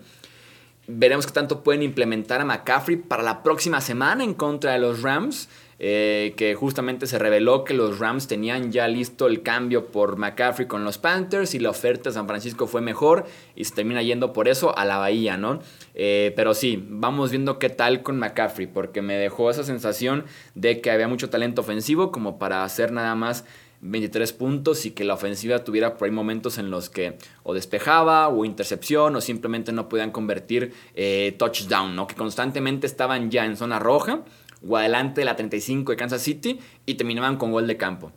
Veremos 0.87 1.25
qué 1.25 1.31
tanto 1.31 1.63
pueden 1.63 1.83
implementar 1.83 2.41
a 2.41 2.45
McCaffrey 2.45 2.97
para 2.97 3.23
la 3.23 3.43
próxima 3.43 3.81
semana 3.81 4.23
en 4.23 4.33
contra 4.33 4.73
de 4.73 4.79
los 4.79 5.01
Rams. 5.03 5.47
Eh, 5.79 6.33
que 6.37 6.55
justamente 6.55 7.05
se 7.05 7.19
reveló 7.19 7.63
que 7.63 7.75
los 7.75 7.99
Rams 7.99 8.27
tenían 8.27 8.71
ya 8.71 8.87
listo 8.87 9.27
el 9.27 9.43
cambio 9.43 9.87
por 9.87 10.17
McCaffrey 10.17 10.67
con 10.67 10.83
los 10.83 10.97
Panthers 10.97 11.53
y 11.53 11.59
la 11.59 11.69
oferta 11.69 12.09
de 12.09 12.15
San 12.15 12.27
Francisco 12.27 12.65
fue 12.65 12.81
mejor 12.81 13.25
y 13.55 13.63
se 13.63 13.75
termina 13.75 14.01
yendo 14.01 14.33
por 14.33 14.47
eso 14.47 14.75
a 14.75 14.85
la 14.85 14.97
Bahía, 14.97 15.37
¿no? 15.37 15.59
Eh, 15.93 16.33
pero 16.35 16.55
sí, 16.55 16.83
vamos 16.89 17.29
viendo 17.29 17.59
qué 17.59 17.69
tal 17.69 18.01
con 18.01 18.17
McCaffrey, 18.17 18.65
porque 18.65 19.03
me 19.03 19.17
dejó 19.17 19.51
esa 19.51 19.63
sensación 19.63 20.25
de 20.55 20.81
que 20.81 20.89
había 20.89 21.07
mucho 21.07 21.29
talento 21.29 21.61
ofensivo 21.61 22.11
como 22.11 22.39
para 22.39 22.63
hacer 22.63 22.91
nada 22.91 23.13
más 23.13 23.45
23 23.81 24.33
puntos 24.33 24.85
y 24.87 24.91
que 24.91 25.03
la 25.03 25.13
ofensiva 25.13 25.63
tuviera 25.63 25.95
por 25.95 26.07
ahí 26.07 26.11
momentos 26.11 26.57
en 26.57 26.71
los 26.71 26.89
que 26.89 27.17
o 27.43 27.53
despejaba 27.53 28.27
o 28.29 28.43
intercepción 28.45 29.15
o 29.15 29.21
simplemente 29.21 29.71
no 29.71 29.87
podían 29.87 30.09
convertir 30.09 30.73
eh, 30.95 31.35
touchdown, 31.37 31.95
¿no? 31.95 32.07
Que 32.07 32.15
constantemente 32.15 32.87
estaban 32.87 33.29
ya 33.29 33.45
en 33.45 33.55
zona 33.55 33.77
roja 33.77 34.23
o 34.67 34.77
adelante 34.77 35.21
de 35.21 35.25
la 35.25 35.35
35 35.35 35.91
de 35.91 35.97
Kansas 35.97 36.21
City 36.21 36.59
y 36.85 36.95
terminaban 36.95 37.37
con 37.37 37.51
gol 37.51 37.67
de 37.67 37.77
campo. 37.77 38.11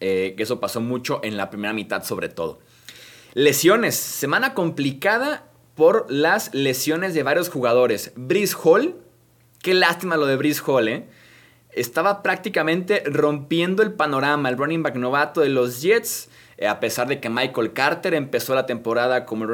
Eh, 0.00 0.34
eso 0.38 0.60
pasó 0.60 0.80
mucho 0.80 1.20
en 1.22 1.36
la 1.36 1.50
primera 1.50 1.72
mitad 1.72 2.04
sobre 2.04 2.28
todo. 2.28 2.60
Lesiones. 3.34 3.96
Semana 3.96 4.54
complicada 4.54 5.46
por 5.74 6.06
las 6.08 6.54
lesiones 6.54 7.14
de 7.14 7.22
varios 7.22 7.48
jugadores. 7.48 8.12
Brice 8.16 8.54
Hall. 8.62 8.96
Qué 9.62 9.74
lástima 9.74 10.16
lo 10.16 10.26
de 10.26 10.36
Brice 10.36 10.62
Hall, 10.66 10.88
¿eh? 10.88 11.08
Estaba 11.70 12.22
prácticamente 12.22 13.02
rompiendo 13.06 13.82
el 13.82 13.92
panorama. 13.92 14.48
El 14.48 14.56
running 14.56 14.82
back 14.82 14.94
novato 14.96 15.40
de 15.40 15.48
los 15.48 15.82
Jets 15.82 16.28
eh, 16.56 16.66
a 16.66 16.80
pesar 16.80 17.08
de 17.08 17.20
que 17.20 17.28
Michael 17.28 17.72
Carter 17.72 18.14
empezó 18.14 18.54
la 18.54 18.66
temporada 18.66 19.24
como 19.24 19.44
el 19.44 19.50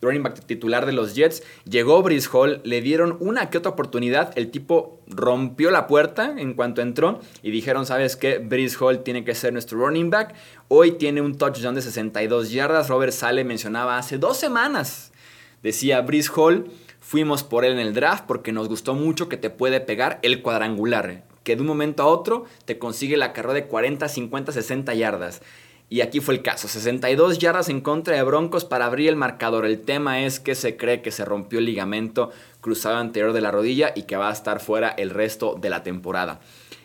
running 0.00 0.22
back 0.22 0.44
titular 0.46 0.86
de 0.86 0.92
los 0.92 1.14
Jets, 1.14 1.42
llegó 1.64 2.02
Brice 2.02 2.28
Hall, 2.32 2.60
le 2.64 2.80
dieron 2.80 3.16
una 3.20 3.50
que 3.50 3.58
otra 3.58 3.72
oportunidad, 3.72 4.36
el 4.36 4.50
tipo 4.50 5.00
rompió 5.06 5.70
la 5.70 5.86
puerta 5.86 6.34
en 6.36 6.54
cuanto 6.54 6.82
entró 6.82 7.20
y 7.42 7.50
dijeron, 7.50 7.86
¿sabes 7.86 8.16
qué? 8.16 8.38
Brice 8.38 8.76
Hall 8.80 9.02
tiene 9.02 9.24
que 9.24 9.34
ser 9.34 9.52
nuestro 9.52 9.78
running 9.78 10.10
back. 10.10 10.34
Hoy 10.68 10.92
tiene 10.92 11.20
un 11.20 11.36
touchdown 11.36 11.74
de 11.74 11.82
62 11.82 12.50
yardas. 12.50 12.88
Robert 12.88 13.12
Sale 13.12 13.44
mencionaba 13.44 13.98
hace 13.98 14.18
dos 14.18 14.36
semanas, 14.36 15.12
decía 15.62 16.00
Brice 16.00 16.30
Hall, 16.34 16.70
fuimos 17.00 17.42
por 17.42 17.64
él 17.64 17.72
en 17.72 17.80
el 17.80 17.94
draft 17.94 18.24
porque 18.26 18.52
nos 18.52 18.68
gustó 18.68 18.94
mucho 18.94 19.28
que 19.28 19.36
te 19.36 19.50
puede 19.50 19.80
pegar 19.80 20.18
el 20.22 20.42
cuadrangular, 20.42 21.24
que 21.42 21.56
de 21.56 21.62
un 21.62 21.68
momento 21.68 22.02
a 22.02 22.06
otro 22.06 22.44
te 22.64 22.78
consigue 22.78 23.16
la 23.16 23.32
carrera 23.32 23.54
de 23.54 23.66
40, 23.66 24.08
50, 24.08 24.52
60 24.52 24.94
yardas. 24.94 25.42
Y 25.92 26.02
aquí 26.02 26.20
fue 26.20 26.34
el 26.34 26.42
caso, 26.42 26.68
62 26.68 27.40
yardas 27.40 27.68
en 27.68 27.80
contra 27.80 28.14
de 28.14 28.22
Broncos 28.22 28.64
para 28.64 28.86
abrir 28.86 29.08
el 29.08 29.16
marcador. 29.16 29.66
El 29.66 29.80
tema 29.80 30.20
es 30.22 30.38
que 30.38 30.54
se 30.54 30.76
cree 30.76 31.02
que 31.02 31.10
se 31.10 31.24
rompió 31.24 31.58
el 31.58 31.64
ligamento 31.64 32.30
cruzado 32.60 32.98
anterior 32.98 33.32
de 33.32 33.40
la 33.40 33.50
rodilla 33.50 33.92
y 33.96 34.04
que 34.04 34.16
va 34.16 34.30
a 34.30 34.32
estar 34.32 34.60
fuera 34.60 34.90
el 34.90 35.10
resto 35.10 35.58
de 35.60 35.68
la 35.68 35.82
temporada. 35.82 36.40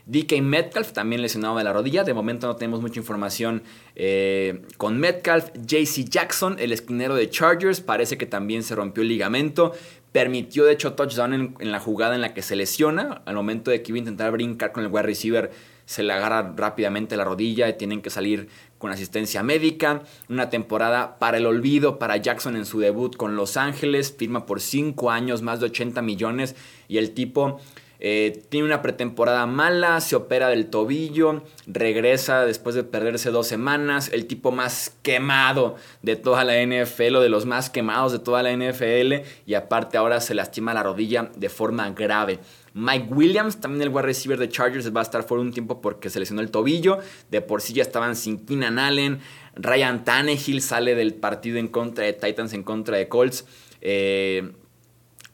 DK 0.07 0.41
Metcalf 0.41 0.91
también 0.91 1.21
lesionado 1.21 1.55
de 1.55 1.63
la 1.63 1.71
rodilla. 1.71 2.03
De 2.03 2.15
momento 2.15 2.47
no 2.47 2.55
tenemos 2.55 2.81
mucha 2.81 2.99
información 2.99 3.61
eh, 3.95 4.63
con 4.77 4.99
Metcalf. 4.99 5.51
JC 5.53 6.09
Jackson, 6.09 6.55
el 6.57 6.71
esquinero 6.71 7.13
de 7.13 7.29
Chargers, 7.29 7.81
parece 7.81 8.17
que 8.17 8.25
también 8.25 8.63
se 8.63 8.73
rompió 8.73 9.03
el 9.03 9.09
ligamento. 9.09 9.73
Permitió 10.13 10.65
de 10.65 10.73
hecho 10.73 10.93
touchdown 10.93 11.33
en, 11.33 11.55
en, 11.59 11.71
la 11.71 11.79
jugada 11.79 12.15
en 12.15 12.21
la 12.21 12.33
que 12.33 12.41
se 12.41 12.55
lesiona. 12.55 13.21
Al 13.25 13.35
momento 13.35 13.69
de 13.69 13.83
que 13.83 13.91
iba 13.91 13.97
a 13.97 13.99
intentar 13.99 14.31
brincar 14.31 14.71
con 14.71 14.83
el 14.83 14.91
wide 14.91 15.03
receiver, 15.03 15.51
se 15.85 16.03
le 16.03 16.13
agarra 16.13 16.53
rápidamente 16.55 17.15
la 17.15 17.23
rodilla 17.23 17.69
y 17.69 17.73
tienen 17.73 18.01
que 18.01 18.09
salir 18.09 18.49
con 18.77 18.91
asistencia 18.91 19.43
médica. 19.43 20.03
Una 20.29 20.49
temporada 20.49 21.17
para 21.19 21.37
el 21.37 21.45
olvido 21.45 21.99
para 21.99 22.17
Jackson 22.17 22.55
en 22.55 22.65
su 22.65 22.79
debut 22.79 23.15
con 23.15 23.35
Los 23.35 23.57
Ángeles. 23.57 24.15
Firma 24.17 24.45
por 24.45 24.61
5 24.61 25.11
años, 25.11 25.41
más 25.41 25.59
de 25.59 25.67
80 25.67 26.01
millones. 26.01 26.55
Y 26.87 26.97
el 26.97 27.11
tipo 27.11 27.59
eh, 27.99 28.43
tiene 28.49 28.65
una 28.65 28.81
pretemporada 28.81 29.45
mala, 29.45 30.01
se 30.01 30.15
opera 30.15 30.49
del 30.49 30.67
tobillo, 30.67 31.43
regresa 31.65 32.45
después 32.45 32.75
de 32.75 32.83
perderse 32.83 33.31
dos 33.31 33.47
semanas, 33.47 34.09
el 34.11 34.27
tipo 34.27 34.51
más 34.51 34.95
quemado 35.01 35.75
de 36.01 36.15
toda 36.15 36.43
la 36.43 36.61
NFL 36.61 37.15
o 37.15 37.21
de 37.21 37.29
los 37.29 37.45
más 37.45 37.69
quemados 37.69 38.11
de 38.11 38.19
toda 38.19 38.43
la 38.43 38.51
NFL 38.51 39.25
y 39.45 39.53
aparte 39.53 39.97
ahora 39.97 40.19
se 40.19 40.35
lastima 40.35 40.73
la 40.73 40.83
rodilla 40.83 41.31
de 41.35 41.49
forma 41.49 41.89
grave. 41.91 42.39
Mike 42.77 43.07
Williams, 43.09 43.61
también 43.61 43.83
el 43.83 43.89
wide 43.89 44.01
receiver 44.01 44.37
de 44.37 44.49
Chargers, 44.49 44.93
va 44.93 44.99
a 44.99 45.03
estar 45.03 45.23
fuera 45.23 45.41
un 45.41 45.53
tiempo 45.53 45.79
porque 45.79 46.09
se 46.09 46.19
lesionó 46.19 46.41
el 46.41 46.51
tobillo. 46.51 46.99
De 47.31 47.39
por 47.39 47.61
sí 47.61 47.71
ya 47.71 47.81
estaban 47.81 48.17
sin 48.17 48.45
Keenan 48.45 48.79
Allen. 48.79 49.19
Ryan 49.55 50.03
Tannehill 50.03 50.61
sale 50.61 50.93
del 50.93 51.13
partido 51.13 51.57
en 51.57 51.69
contra 51.69 52.03
de 52.03 52.11
Titans 52.11 52.51
en 52.51 52.63
contra 52.63 52.97
de 52.97 53.07
Colts. 53.07 53.45
Eh, 53.79 54.51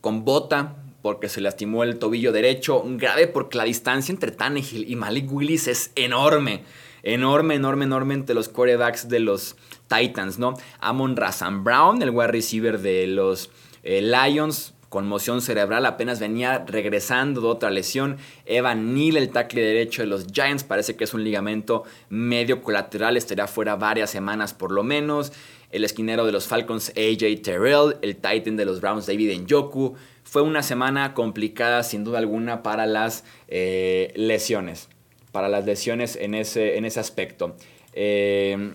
con 0.02 0.24
bota, 0.24 0.84
porque 1.02 1.30
se 1.30 1.42
lastimó 1.42 1.84
el 1.84 1.98
tobillo 1.98 2.32
derecho, 2.32 2.84
grave 2.86 3.26
porque 3.26 3.58
la 3.58 3.64
distancia 3.64 4.14
entre 4.14 4.32
Tannehill 4.32 4.88
y 4.88 4.96
Malik 4.96 5.32
Willis 5.32 5.68
es 5.68 5.92
enorme. 5.96 6.64
Enorme, 7.02 7.56
enorme, 7.56 7.86
enorme 7.86 8.14
entre 8.14 8.36
los 8.36 8.50
quarterbacks 8.50 9.10
de 9.10 9.20
los 9.20 9.56
Titans, 9.88 10.38
¿no? 10.38 10.54
Amon 10.80 11.16
Razan 11.16 11.64
Brown, 11.64 12.04
el 12.04 12.12
wide 12.12 12.28
receiver 12.28 12.80
de 12.80 13.08
los 13.08 13.50
eh, 13.82 14.04
Lions, 14.04 14.76
conmoción 14.92 15.42
cerebral, 15.42 15.86
apenas 15.86 16.20
venía 16.20 16.66
regresando 16.68 17.40
de 17.40 17.48
otra 17.48 17.70
lesión. 17.70 18.18
Evan 18.46 18.94
Neal, 18.94 19.16
el 19.16 19.30
tackle 19.30 19.62
derecho 19.62 20.02
de 20.02 20.10
los 20.10 20.28
Giants, 20.28 20.66
parece 20.66 20.98
que 20.98 21.06
es 21.06 21.14
un 21.14 21.24
ligamento 21.24 21.86
medio 22.10 22.62
colateral, 22.62 23.16
estará 23.16 23.48
fuera 23.48 23.78
varias 23.78 24.10
semanas 24.10 24.54
por 24.54 24.74
lo 24.74 24.84
menos. 24.84 25.32
El 25.72 25.86
esquinero 25.86 26.26
de 26.26 26.34
los 26.34 26.46
Falcons, 26.46 26.90
AJ 26.90 27.42
Terrell, 27.42 27.96
el 28.02 28.18
Titan 28.18 28.58
de 28.58 28.66
los 28.66 28.82
Browns, 28.82 29.06
David 29.06 29.40
Njoku, 29.40 29.96
fue 30.26 30.42
una 30.42 30.62
semana 30.62 31.14
complicada 31.14 31.84
sin 31.84 32.04
duda 32.04 32.18
alguna 32.18 32.62
para 32.62 32.86
las 32.86 33.24
eh, 33.48 34.12
lesiones, 34.18 34.90
para 35.32 35.48
las 35.48 35.66
lesiones 35.66 36.18
en 36.18 36.36
ese, 36.36 36.78
en 36.78 36.84
ese 36.84 37.00
aspecto. 37.00 37.56
Eh, 37.94 38.74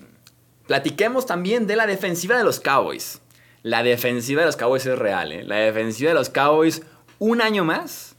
platiquemos 0.67 1.27
también 1.27 1.67
de 1.67 1.77
la 1.77 1.87
defensiva 1.87 2.39
de 2.39 2.45
los 2.45 2.59
Cowboys. 2.59 3.21
La 3.67 3.83
defensiva 3.83 4.43
de 4.43 4.47
los 4.47 4.55
Cowboys 4.55 4.87
es 4.87 4.97
real, 4.97 5.33
¿eh? 5.33 5.43
La 5.43 5.57
defensiva 5.57 6.11
de 6.11 6.15
los 6.15 6.31
Cowboys, 6.31 6.83
un 7.19 7.41
año 7.41 7.65
más, 7.65 8.15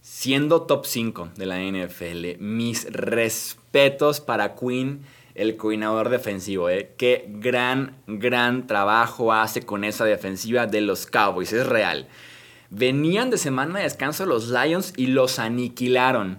siendo 0.00 0.62
top 0.62 0.86
5 0.86 1.32
de 1.36 1.44
la 1.44 1.58
NFL. 1.60 2.42
Mis 2.42 2.90
respetos 2.90 4.22
para 4.22 4.54
Quinn, 4.54 5.02
el 5.34 5.58
coordinador 5.58 6.08
defensivo, 6.08 6.70
¿eh? 6.70 6.94
Qué 6.96 7.26
gran, 7.28 7.98
gran 8.06 8.66
trabajo 8.66 9.34
hace 9.34 9.60
con 9.60 9.84
esa 9.84 10.06
defensiva 10.06 10.66
de 10.66 10.80
los 10.80 11.04
Cowboys, 11.04 11.52
es 11.52 11.66
real. 11.66 12.08
Venían 12.70 13.28
de 13.28 13.36
semana 13.36 13.80
de 13.80 13.84
descanso 13.84 14.24
los 14.24 14.48
Lions 14.48 14.94
y 14.96 15.08
los 15.08 15.38
aniquilaron. 15.38 16.38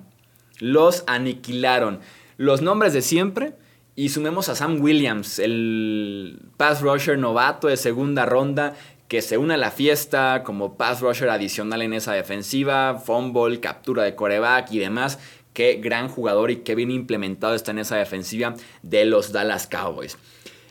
Los 0.58 1.04
aniquilaron. 1.06 2.00
Los 2.38 2.64
nombres 2.64 2.94
de 2.94 3.04
siempre. 3.04 3.54
Y 4.02 4.10
sumemos 4.10 4.50
a 4.50 4.56
Sam 4.56 4.82
Williams, 4.82 5.38
el 5.38 6.40
pass 6.58 6.82
rusher 6.82 7.20
novato 7.20 7.68
de 7.68 7.78
segunda 7.78 8.26
ronda, 8.26 8.74
que 9.08 9.22
se 9.22 9.38
une 9.38 9.54
a 9.54 9.58
la 9.58 9.70
fiesta 9.70 10.42
como 10.44 10.76
pass 10.76 11.02
rusher 11.02 11.30
adicional 11.30 11.84
en 11.84 11.94
esa 11.94 12.14
defensiva, 12.14 12.96
fumble, 12.98 13.60
captura 13.60 14.02
de 14.02 14.16
coreback 14.16 14.72
y 14.72 14.80
demás. 14.80 15.20
Qué 15.54 15.76
gran 15.76 16.10
jugador 16.10 16.50
y 16.50 16.64
qué 16.64 16.74
bien 16.74 16.90
implementado 16.90 17.54
está 17.54 17.70
en 17.70 17.78
esa 17.78 17.96
defensiva 17.98 18.56
de 18.82 19.06
los 19.06 19.34
Dallas 19.34 19.68
Cowboys. 19.68 20.18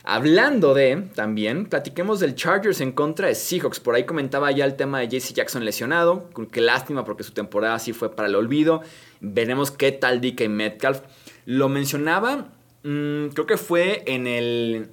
Hablando 0.02 0.74
de, 0.74 1.08
también, 1.14 1.66
platiquemos 1.66 2.18
del 2.18 2.34
Chargers 2.34 2.80
en 2.80 2.90
contra 2.90 3.28
de 3.28 3.36
Seahawks. 3.36 3.78
Por 3.78 3.94
ahí 3.94 4.06
comentaba 4.06 4.50
ya 4.50 4.64
el 4.64 4.74
tema 4.74 4.98
de 4.98 5.06
JC 5.06 5.34
Jackson 5.34 5.64
lesionado. 5.64 6.28
Qué 6.50 6.60
lástima 6.60 7.04
porque 7.04 7.22
su 7.22 7.30
temporada 7.30 7.78
sí 7.78 7.92
fue 7.92 8.16
para 8.16 8.26
el 8.26 8.34
olvido. 8.34 8.82
Veremos 9.20 9.70
qué 9.70 9.92
tal 9.92 10.20
DK 10.20 10.48
Metcalf. 10.48 11.02
Lo 11.44 11.68
mencionaba, 11.68 12.48
mm, 12.82 13.28
creo 13.28 13.46
que 13.46 13.56
fue 13.56 14.02
en 14.06 14.26
el 14.26 14.88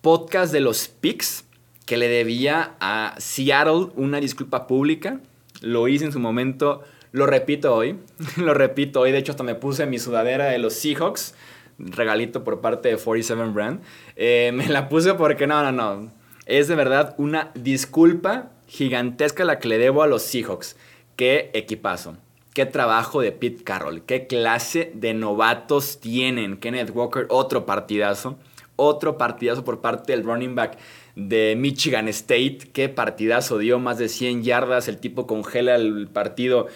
podcast 0.00 0.52
de 0.52 0.60
los 0.60 0.88
Picks 0.88 1.44
que 1.86 1.96
le 1.96 2.08
debía 2.08 2.76
a 2.80 3.14
Seattle 3.18 3.88
una 3.96 4.20
disculpa 4.20 4.66
pública. 4.66 5.20
Lo 5.60 5.88
hice 5.88 6.04
en 6.04 6.12
su 6.12 6.20
momento, 6.20 6.82
lo 7.12 7.26
repito 7.26 7.74
hoy. 7.74 7.98
lo 8.36 8.54
repito 8.54 9.00
hoy. 9.00 9.12
De 9.12 9.18
hecho, 9.18 9.32
hasta 9.32 9.44
me 9.44 9.54
puse 9.54 9.86
mi 9.86 9.98
sudadera 9.98 10.46
de 10.46 10.58
los 10.58 10.74
Seahawks 10.74 11.34
regalito 11.78 12.44
por 12.44 12.60
parte 12.60 12.88
de 12.88 12.96
47 12.96 13.42
Brand. 13.50 13.80
Eh, 14.16 14.50
me 14.54 14.68
la 14.68 14.88
puse 14.88 15.14
porque 15.14 15.46
no, 15.46 15.62
no, 15.62 15.72
no. 15.72 16.10
Es 16.46 16.68
de 16.68 16.74
verdad 16.74 17.14
una 17.18 17.50
disculpa 17.54 18.50
gigantesca 18.66 19.44
la 19.44 19.58
que 19.58 19.68
le 19.68 19.78
debo 19.78 20.02
a 20.02 20.06
los 20.06 20.22
Seahawks. 20.22 20.76
Qué 21.16 21.50
equipazo. 21.54 22.16
Qué 22.54 22.66
trabajo 22.66 23.22
de 23.22 23.32
Pete 23.32 23.64
Carroll. 23.64 24.02
Qué 24.02 24.26
clase 24.26 24.92
de 24.94 25.14
novatos 25.14 26.00
tienen. 26.00 26.58
Kenneth 26.58 26.90
Walker, 26.94 27.26
otro 27.30 27.64
partidazo. 27.64 28.36
Otro 28.76 29.16
partidazo 29.16 29.64
por 29.64 29.80
parte 29.80 30.12
del 30.12 30.22
running 30.22 30.54
back 30.54 30.76
de 31.16 31.54
Michigan 31.56 32.08
State. 32.08 32.70
Qué 32.74 32.90
partidazo 32.90 33.56
dio. 33.56 33.78
Más 33.78 33.96
de 33.96 34.10
100 34.10 34.42
yardas. 34.42 34.88
El 34.88 34.98
tipo 34.98 35.26
congela 35.26 35.76
el 35.76 36.08
partido 36.08 36.66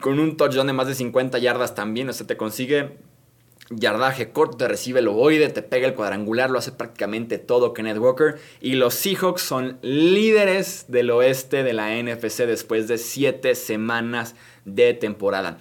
con 0.00 0.18
un 0.18 0.36
touchdown 0.38 0.66
de 0.66 0.72
más 0.72 0.86
de 0.86 0.94
50 0.94 1.38
yardas 1.38 1.74
también. 1.74 2.08
O 2.08 2.12
sea, 2.14 2.26
te 2.26 2.38
consigue 2.38 2.96
yardaje 3.76 4.30
corto, 4.30 4.56
te 4.56 4.68
recibe 4.68 5.00
el 5.00 5.08
ovoide, 5.08 5.48
te 5.48 5.62
pega 5.62 5.86
el 5.86 5.94
cuadrangular, 5.94 6.50
lo 6.50 6.58
hace 6.58 6.72
prácticamente 6.72 7.38
todo 7.38 7.74
Kenneth 7.74 7.98
Walker. 7.98 8.38
Y 8.60 8.74
los 8.74 8.94
Seahawks 8.94 9.42
son 9.42 9.78
líderes 9.82 10.86
del 10.88 11.10
oeste 11.10 11.62
de 11.62 11.72
la 11.72 11.90
NFC 12.02 12.46
después 12.46 12.88
de 12.88 12.98
7 12.98 13.54
semanas 13.54 14.34
de 14.64 14.94
temporada. 14.94 15.58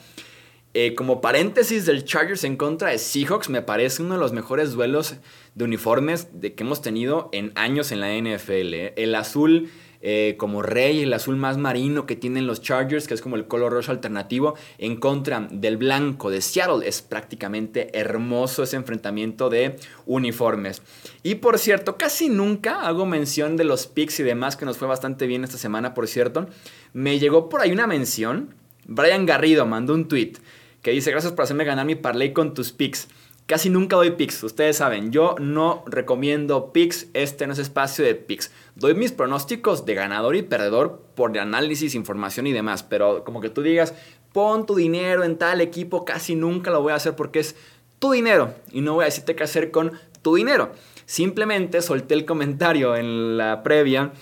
Eh, 0.74 0.96
como 0.96 1.20
paréntesis 1.20 1.86
del 1.86 2.06
Chargers 2.06 2.46
en 2.46 2.56
contra 2.56 2.89
de 2.89 2.98
Seahawks, 2.98 3.50
me 3.50 3.62
parece 3.62 4.03
uno 4.03 4.13
de 4.13 4.22
los 4.22 4.32
mejores 4.32 4.72
duelos 4.72 5.15
de 5.53 5.65
uniformes 5.65 6.30
de 6.39 6.53
que 6.53 6.63
hemos 6.63 6.82
tenido 6.82 7.30
en 7.34 7.51
años 7.56 7.91
en 7.91 8.00
la 8.00 8.15
NFL. 8.15 8.74
¿eh? 8.74 8.94
El 8.96 9.13
azul 9.15 9.70
eh, 10.01 10.36
como 10.38 10.62
rey, 10.62 11.01
el 11.01 11.13
azul 11.13 11.36
más 11.36 11.58
marino 11.58 12.05
que 12.05 12.15
tienen 12.15 12.48
los 12.48 12.62
Chargers, 12.62 13.08
que 13.08 13.13
es 13.13 13.22
como 13.22 13.36
el 13.36 13.48
color 13.48 13.74
rojo 13.74 13.91
alternativo, 13.91 14.55
en 14.77 14.96
contra 14.96 15.48
del 15.51 15.77
blanco 15.77 16.29
de 16.29 16.41
Seattle. 16.41 16.88
Es 16.88 17.01
prácticamente 17.01 17.98
hermoso 17.98 18.63
ese 18.63 18.75
enfrentamiento 18.75 19.50
de 19.50 19.77
uniformes. 20.05 20.81
Y 21.24 21.36
por 21.36 21.60
cierto, 21.60 21.98
casi 21.98 22.29
nunca 22.29 22.88
hago 22.88 23.05
mención 23.05 23.58
de 23.58 23.63
los 23.63 23.88
picks 23.88 24.20
y 24.20 24.24
demás, 24.24 24.55
que 24.55 24.65
nos 24.65 24.77
fue 24.77 24.88
bastante 24.88 25.27
bien 25.27 25.43
esta 25.43 25.58
semana, 25.58 25.93
por 25.93 26.08
cierto. 26.08 26.48
Me 26.93 27.20
llegó 27.20 27.50
por 27.50 27.62
ahí 27.62 27.72
una 27.72 27.88
mención. 27.88 28.53
Brian 28.86 29.25
Garrido 29.25 29.65
mandó 29.65 29.93
un 29.93 30.08
tweet 30.08 30.34
que 30.81 30.91
dice, 30.91 31.12
gracias 31.12 31.34
por 31.34 31.43
hacerme 31.43 31.63
ganar 31.63 31.86
mi 31.86 31.96
parlay 31.96 32.34
con 32.34 32.53
tus 32.53 32.72
picks. 32.72 33.08
Casi 33.51 33.70
nunca 33.70 33.98
doy 33.98 34.12
picks, 34.12 34.41
ustedes 34.46 34.77
saben, 34.77 35.12
yo 35.12 35.36
no 35.38 35.84
recomiendo 35.86 36.72
picks, 36.72 37.08
este 37.13 37.48
no 37.48 37.51
es 37.51 37.60
espacio 37.60 38.05
de 38.05 38.15
picks. 38.15 38.50
Doy 38.75 38.93
mis 38.93 39.12
pronósticos 39.12 39.86
de 39.86 39.93
ganador 39.93 40.38
y 40.38 40.41
perdedor 40.41 41.01
por 41.15 41.38
análisis, 41.38 41.93
información 41.93 42.48
y 42.48 42.53
demás, 42.53 42.81
pero 42.81 43.25
como 43.25 43.41
que 43.41 43.50
tú 43.50 43.62
digas, 43.62 43.93
pon 44.31 44.65
tu 44.65 44.75
dinero 44.75 45.25
en 45.25 45.38
tal 45.38 45.60
equipo, 45.60 46.05
casi 46.05 46.34
nunca 46.34 46.72
lo 46.72 46.81
voy 46.81 46.93
a 46.93 46.96
hacer 46.96 47.17
porque 47.17 47.39
es 47.39 47.58
tu 48.00 48.13
dinero 48.13 48.55
y 48.72 48.79
no 48.79 48.93
voy 48.93 49.01
a 49.01 49.08
decirte 49.08 49.36
qué 49.36 49.43
hacer 49.43 49.70
con 49.70 50.00
tu 50.22 50.36
dinero. 50.36 50.72
Simplemente 51.05 51.81
solté 51.81 52.13
el 52.13 52.24
comentario 52.24 52.96
en 52.96 53.36
la 53.36 53.63
previa, 53.63 54.13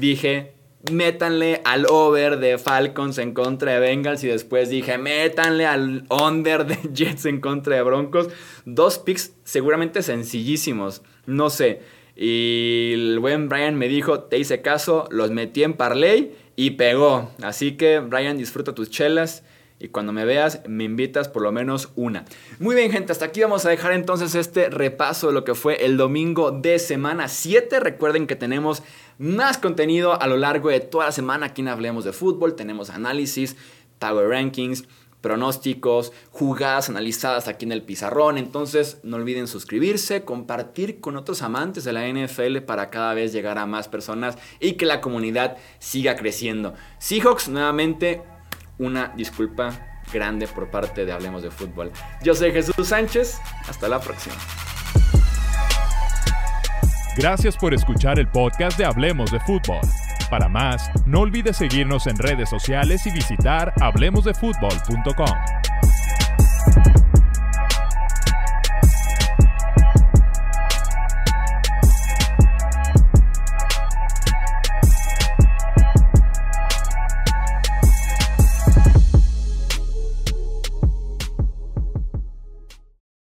dije, 0.00 0.54
métanle 0.90 1.60
al 1.64 1.86
over 1.88 2.38
de 2.38 2.58
Falcons 2.58 3.18
en 3.18 3.32
contra 3.32 3.72
de 3.72 3.80
Bengals 3.80 4.24
y 4.24 4.28
después 4.28 4.70
dije, 4.70 4.98
métanle 4.98 5.66
al 5.66 6.04
under 6.08 6.66
de 6.66 6.76
Jets 6.92 7.26
en 7.26 7.40
contra 7.40 7.76
de 7.76 7.82
Broncos. 7.82 8.28
Dos 8.64 8.98
picks 8.98 9.32
seguramente 9.44 10.02
sencillísimos, 10.02 11.02
no 11.26 11.50
sé. 11.50 11.80
Y 12.16 12.92
el 12.94 13.18
buen 13.20 13.48
Brian 13.48 13.76
me 13.76 13.88
dijo, 13.88 14.20
te 14.20 14.38
hice 14.38 14.60
caso, 14.60 15.06
los 15.10 15.30
metí 15.30 15.62
en 15.62 15.74
parlay 15.74 16.34
y 16.56 16.70
pegó. 16.70 17.30
Así 17.42 17.76
que 17.76 18.00
Brian, 18.00 18.36
disfruta 18.36 18.74
tus 18.74 18.90
chelas. 18.90 19.44
Y 19.80 19.88
cuando 19.88 20.12
me 20.12 20.24
veas, 20.24 20.62
me 20.66 20.84
invitas 20.84 21.28
por 21.28 21.42
lo 21.42 21.52
menos 21.52 21.90
una. 21.94 22.24
Muy 22.58 22.74
bien, 22.74 22.90
gente, 22.90 23.12
hasta 23.12 23.26
aquí 23.26 23.40
vamos 23.42 23.64
a 23.64 23.70
dejar 23.70 23.92
entonces 23.92 24.34
este 24.34 24.70
repaso 24.70 25.28
de 25.28 25.32
lo 25.32 25.44
que 25.44 25.54
fue 25.54 25.84
el 25.84 25.96
domingo 25.96 26.50
de 26.50 26.80
semana 26.80 27.28
7. 27.28 27.78
Recuerden 27.78 28.26
que 28.26 28.34
tenemos 28.34 28.82
más 29.18 29.56
contenido 29.58 30.20
a 30.20 30.26
lo 30.26 30.36
largo 30.36 30.68
de 30.68 30.80
toda 30.80 31.06
la 31.06 31.12
semana 31.12 31.46
aquí 31.46 31.62
en 31.62 31.68
Hablemos 31.68 32.04
de 32.04 32.12
Fútbol. 32.12 32.56
Tenemos 32.56 32.90
análisis, 32.90 33.56
Power 34.00 34.28
Rankings, 34.28 34.84
pronósticos, 35.20 36.12
jugadas 36.30 36.88
analizadas 36.88 37.46
aquí 37.46 37.64
en 37.64 37.72
el 37.72 37.82
pizarrón. 37.82 38.36
Entonces 38.36 38.98
no 39.04 39.16
olviden 39.16 39.46
suscribirse, 39.46 40.24
compartir 40.24 41.00
con 41.00 41.16
otros 41.16 41.42
amantes 41.42 41.84
de 41.84 41.92
la 41.92 42.08
NFL 42.08 42.58
para 42.66 42.90
cada 42.90 43.14
vez 43.14 43.32
llegar 43.32 43.58
a 43.58 43.66
más 43.66 43.86
personas 43.86 44.38
y 44.58 44.72
que 44.72 44.86
la 44.86 45.00
comunidad 45.00 45.56
siga 45.78 46.16
creciendo. 46.16 46.74
Seahawks 46.98 47.48
nuevamente 47.48 48.22
una 48.78 49.08
disculpa 49.08 50.00
grande 50.12 50.46
por 50.46 50.70
parte 50.70 51.04
de 51.04 51.12
Hablemos 51.12 51.42
de 51.42 51.50
Fútbol. 51.50 51.92
Yo 52.22 52.34
soy 52.34 52.52
Jesús 52.52 52.88
Sánchez, 52.88 53.40
hasta 53.68 53.88
la 53.88 54.00
próxima. 54.00 54.36
Gracias 57.16 57.56
por 57.56 57.74
escuchar 57.74 58.18
el 58.18 58.28
podcast 58.28 58.78
de 58.78 58.84
Hablemos 58.84 59.32
de 59.32 59.40
Fútbol. 59.40 59.80
Para 60.30 60.48
más, 60.48 60.90
no 61.06 61.20
olvides 61.20 61.56
seguirnos 61.56 62.06
en 62.06 62.16
redes 62.16 62.48
sociales 62.48 63.06
y 63.06 63.10
visitar 63.10 63.72
hablemosdefutbol.com. 63.80 65.57